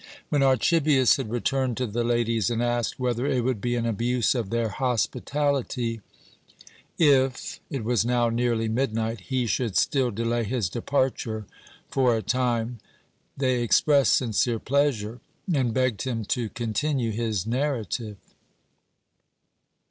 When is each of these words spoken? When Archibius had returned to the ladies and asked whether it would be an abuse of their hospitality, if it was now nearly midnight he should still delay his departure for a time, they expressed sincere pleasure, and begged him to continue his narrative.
When 0.29 0.41
Archibius 0.41 1.17
had 1.17 1.29
returned 1.29 1.77
to 1.77 1.85
the 1.85 2.03
ladies 2.03 2.49
and 2.49 2.63
asked 2.63 2.97
whether 2.99 3.27
it 3.27 3.41
would 3.43 3.61
be 3.61 3.75
an 3.75 3.85
abuse 3.85 4.33
of 4.33 4.49
their 4.49 4.69
hospitality, 4.69 6.01
if 6.97 7.59
it 7.69 7.83
was 7.83 8.03
now 8.03 8.29
nearly 8.29 8.67
midnight 8.67 9.19
he 9.21 9.45
should 9.45 9.77
still 9.77 10.09
delay 10.09 10.43
his 10.43 10.69
departure 10.69 11.45
for 11.87 12.17
a 12.17 12.23
time, 12.23 12.79
they 13.37 13.61
expressed 13.61 14.15
sincere 14.15 14.57
pleasure, 14.57 15.19
and 15.53 15.71
begged 15.71 16.01
him 16.01 16.25
to 16.25 16.49
continue 16.49 17.11
his 17.11 17.45
narrative. 17.45 18.17